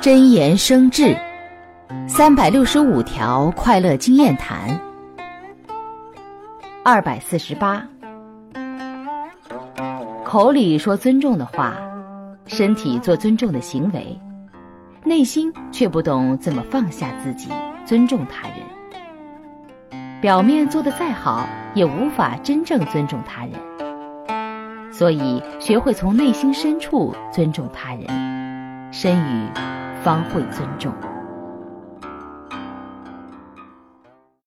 [0.00, 1.16] 真言生智，
[2.08, 4.80] 三百六十五条快乐经验谈。
[6.84, 7.86] 二百四十八，
[10.24, 11.76] 口里说尊重的话，
[12.46, 14.18] 身体做尊重的行为，
[15.04, 17.48] 内心却不懂怎么放下自己，
[17.84, 18.56] 尊重他人。
[20.20, 23.52] 表面做得再好，也无法真正尊重他人。
[24.92, 28.06] 所以，学会从内心深处尊重他人。
[28.92, 29.48] 身语
[30.06, 31.15] 方会尊重。